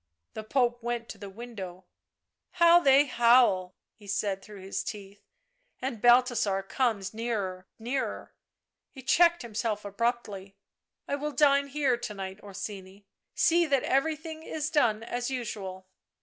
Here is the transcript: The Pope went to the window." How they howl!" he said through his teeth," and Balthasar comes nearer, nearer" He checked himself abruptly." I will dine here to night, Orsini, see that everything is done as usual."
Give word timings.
The 0.33 0.43
Pope 0.43 0.81
went 0.81 1.09
to 1.09 1.19
the 1.19 1.29
window." 1.29 1.85
How 2.63 2.79
they 2.79 3.05
howl!" 3.05 3.75
he 3.99 4.07
said 4.07 4.41
through 4.41 4.61
his 4.61 4.83
teeth," 4.83 5.21
and 5.79 6.01
Balthasar 6.01 6.63
comes 6.63 7.13
nearer, 7.13 7.67
nearer" 7.77 8.33
He 8.95 9.03
checked 9.03 9.43
himself 9.43 9.85
abruptly." 9.85 10.57
I 11.07 11.13
will 11.13 11.31
dine 11.33 11.67
here 11.67 11.97
to 11.97 12.13
night, 12.15 12.39
Orsini, 12.41 13.05
see 13.35 13.67
that 13.67 13.83
everything 13.83 14.41
is 14.41 14.71
done 14.71 15.03
as 15.03 15.29
usual." 15.29 15.87